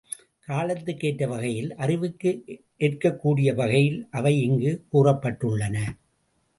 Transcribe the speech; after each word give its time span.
காலத்துக்கேற்ற 0.47 1.27
வகையில் 1.27 1.75
அறிவுக்கு 1.75 2.43
ஏற்கக் 2.77 3.19
கூடிய 3.19 3.53
வகையில் 3.53 4.07
அவை 4.11 4.41
இங்குக் 4.41 4.83
கூறப்பட்டுள்ளன. 4.93 5.77